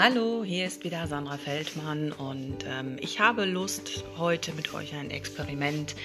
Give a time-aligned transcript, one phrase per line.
[0.00, 5.10] Hallo, hier ist wieder Sandra Feldmann und ähm, ich habe Lust, heute mit euch ein
[5.10, 5.96] Experiment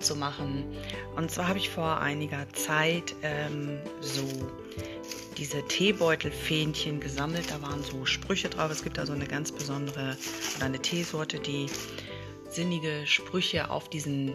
[0.00, 0.64] zu machen.
[1.16, 4.28] Und zwar habe ich vor einiger Zeit ähm, so
[5.38, 7.50] diese Teebeutelfähnchen gesammelt.
[7.50, 8.70] Da waren so Sprüche drauf.
[8.70, 10.18] Es gibt da so eine ganz besondere
[10.58, 11.68] oder eine Teesorte, die
[12.50, 14.34] sinnige Sprüche auf diesen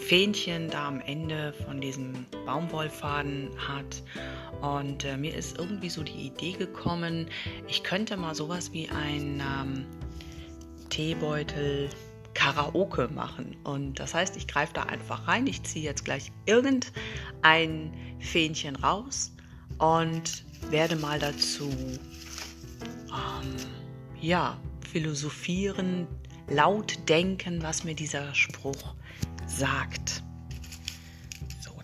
[0.00, 4.02] Fähnchen da am Ende von diesem Baumwollfaden hat.
[4.60, 7.28] Und äh, mir ist irgendwie so die Idee gekommen,
[7.68, 9.86] ich könnte mal sowas wie ein ähm,
[10.90, 11.88] Teebeutel
[12.34, 13.56] Karaoke machen.
[13.64, 19.32] Und das heißt, ich greife da einfach rein, ich ziehe jetzt gleich irgendein Fähnchen raus
[19.78, 21.70] und werde mal dazu
[23.08, 23.56] ähm,
[24.20, 24.58] ja,
[24.90, 26.06] philosophieren,
[26.48, 28.94] laut denken, was mir dieser Spruch
[29.46, 30.19] sagt.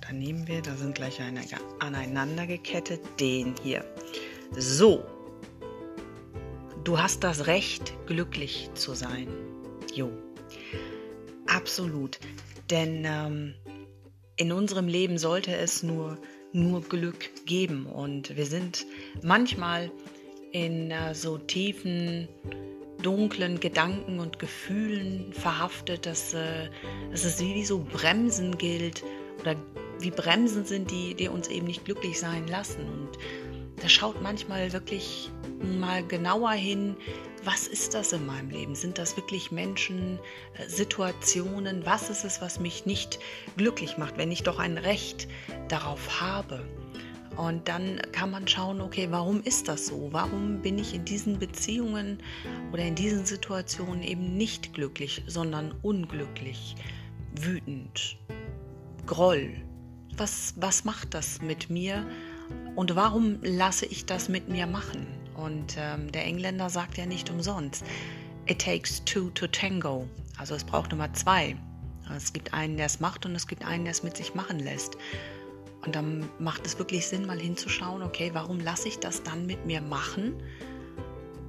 [0.06, 1.41] Dann nehmen wir, da sind gleich eine,
[1.80, 3.84] aneinander gekettet, den hier.
[4.56, 5.05] So,
[6.84, 9.27] du hast das Recht, glücklich zu sein.
[9.92, 10.11] Jo,
[11.48, 12.20] absolut.
[12.70, 13.55] Denn ähm,
[14.36, 16.19] in unserem Leben sollte es nur,
[16.52, 17.86] nur Glück geben.
[17.86, 18.86] Und wir sind
[19.23, 19.91] manchmal
[20.52, 22.28] in äh, so tiefen
[23.02, 26.69] dunklen Gedanken und Gefühlen verhaftet, dass, äh,
[27.11, 29.02] dass es wie so Bremsen gilt
[29.41, 29.56] oder
[30.00, 32.80] wie Bremsen sind, die, die uns eben nicht glücklich sein lassen.
[32.80, 33.19] Und
[33.80, 35.30] da schaut manchmal wirklich
[35.62, 36.97] mal genauer hin,
[37.44, 38.74] was ist das in meinem Leben?
[38.74, 40.19] Sind das wirklich Menschen,
[40.55, 41.86] äh, Situationen?
[41.86, 43.20] Was ist es, was mich nicht
[43.56, 45.28] glücklich macht, wenn ich doch ein Recht
[45.69, 46.64] darauf habe?
[47.36, 50.08] Und dann kann man schauen, okay, warum ist das so?
[50.11, 52.19] Warum bin ich in diesen Beziehungen
[52.72, 56.74] oder in diesen Situationen eben nicht glücklich, sondern unglücklich,
[57.39, 58.17] wütend,
[59.05, 59.55] Groll?
[60.17, 62.06] Was, was macht das mit mir?
[62.75, 65.06] Und warum lasse ich das mit mir machen?
[65.34, 67.84] Und ähm, der Engländer sagt ja nicht umsonst,
[68.47, 70.08] it takes two to tango.
[70.39, 71.57] Also es braucht Nummer zwei.
[72.17, 74.58] Es gibt einen, der es macht und es gibt einen, der es mit sich machen
[74.58, 74.96] lässt.
[75.85, 79.67] Und dann macht es wirklich Sinn, mal hinzuschauen, okay, warum lasse ich das dann mit
[79.67, 80.35] mir machen?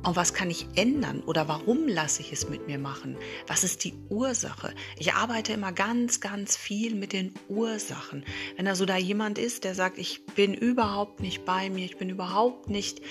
[0.08, 3.18] Und was kann ich ändern oder warum lasse ich es mit mir machen?
[3.46, 4.74] Was ist die Ursache?
[4.98, 8.24] Ich arbeite immer ganz, ganz viel mit den Ursachen.
[8.56, 11.98] Wenn da so da jemand ist, der sagt, ich bin überhaupt nicht bei mir, ich
[11.98, 13.02] bin überhaupt nicht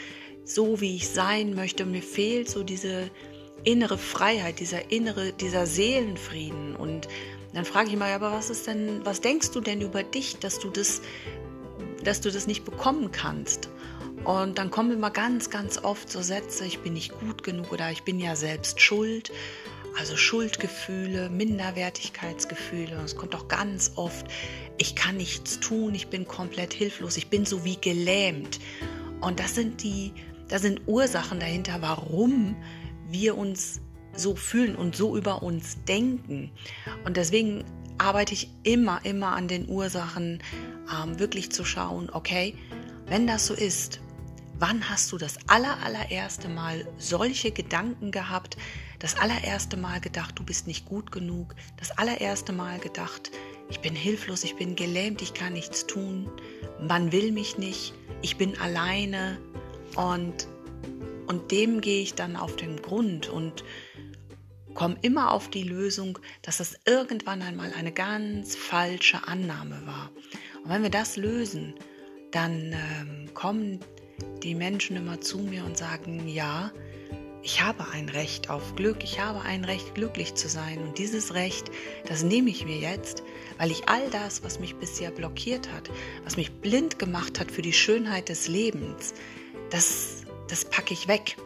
[0.42, 3.10] so, wie ich sein möchte, mir fehlt so diese
[3.62, 7.08] innere Freiheit, dieser innere, dieser Seelenfrieden und
[7.52, 10.60] dann frage ich mal, aber was ist denn, was denkst du denn über dich, dass
[10.60, 11.02] du das,
[12.04, 13.68] dass du das nicht bekommen kannst?
[14.26, 17.92] Und dann kommen immer ganz, ganz oft so Sätze, ich bin nicht gut genug oder
[17.92, 19.30] ich bin ja selbst schuld.
[19.96, 22.98] Also Schuldgefühle, Minderwertigkeitsgefühle.
[22.98, 24.26] Und es kommt auch ganz oft,
[24.78, 28.58] ich kann nichts tun, ich bin komplett hilflos, ich bin so wie gelähmt.
[29.20, 30.12] Und das sind die,
[30.48, 32.56] da sind Ursachen dahinter, warum
[33.08, 33.80] wir uns
[34.16, 36.50] so fühlen und so über uns denken.
[37.04, 37.64] Und deswegen
[37.98, 40.42] arbeite ich immer, immer an den Ursachen,
[40.92, 42.56] ähm, wirklich zu schauen, okay,
[43.06, 44.00] wenn das so ist,
[44.58, 48.56] wann hast du das aller, allererste Mal solche Gedanken gehabt,
[48.98, 53.30] das allererste Mal gedacht, du bist nicht gut genug, das allererste Mal gedacht,
[53.68, 56.30] ich bin hilflos, ich bin gelähmt, ich kann nichts tun,
[56.80, 59.38] man will mich nicht, ich bin alleine.
[59.96, 60.46] Und,
[61.26, 63.64] und dem gehe ich dann auf den Grund und
[64.74, 70.10] komme immer auf die Lösung, dass das irgendwann einmal eine ganz falsche Annahme war.
[70.62, 71.74] Und wenn wir das lösen,
[72.30, 73.80] dann ähm, kommen
[74.42, 76.72] die Menschen immer zu mir und sagen, ja,
[77.46, 80.78] ich habe ein Recht auf Glück, ich habe ein Recht, glücklich zu sein.
[80.78, 81.70] Und dieses Recht,
[82.08, 83.22] das nehme ich mir jetzt,
[83.56, 85.88] weil ich all das, was mich bisher blockiert hat,
[86.24, 89.14] was mich blind gemacht hat für die Schönheit des Lebens,
[89.70, 91.36] das, das packe ich weg.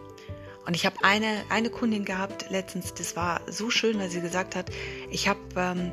[0.67, 4.57] Und ich habe eine, eine Kundin gehabt letztens, das war so schön, weil sie gesagt
[4.57, 4.71] hat,
[5.11, 5.93] ich habe, ähm,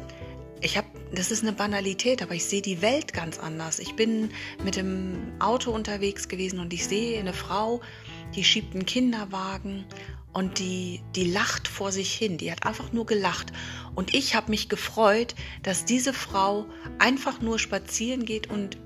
[0.62, 3.80] ich habe, das ist eine Banalität, aber ich sehe die Welt ganz anders.
[3.80, 4.30] Ich bin
[4.64, 7.82] mit dem Auto unterwegs gewesen und ich sehe eine Frau,
[8.36, 9.86] die schiebt einen Kinderwagen
[10.34, 12.38] und die, die lacht vor sich hin.
[12.38, 13.54] Die hat einfach nur gelacht.
[13.96, 15.34] Und ich habe mich gefreut,
[15.64, 16.66] dass diese Frau
[17.00, 18.78] einfach nur spazieren geht und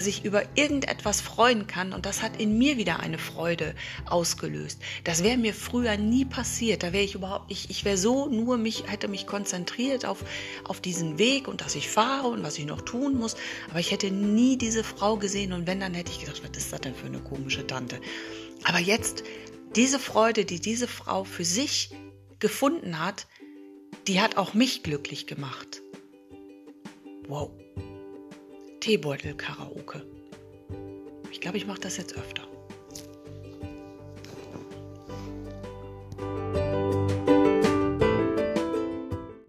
[0.00, 3.74] sich über irgendetwas freuen kann und das hat in mir wieder eine Freude
[4.06, 4.80] ausgelöst.
[5.04, 6.82] Das wäre mir früher nie passiert.
[6.82, 10.24] Da wäre ich überhaupt, ich, ich wäre so nur mich, hätte mich konzentriert auf,
[10.64, 13.36] auf diesen Weg und dass ich fahre und was ich noch tun muss.
[13.70, 16.72] Aber ich hätte nie diese Frau gesehen und wenn, dann hätte ich gedacht, was ist
[16.72, 18.00] das denn für eine komische Tante?
[18.64, 19.24] Aber jetzt,
[19.76, 21.90] diese Freude, die diese Frau für sich
[22.38, 23.26] gefunden hat,
[24.06, 25.82] die hat auch mich glücklich gemacht.
[27.28, 27.50] Wow.
[28.80, 30.02] Teebeutel-Karaoke.
[31.30, 32.49] Ich glaube, ich mache das jetzt öfter.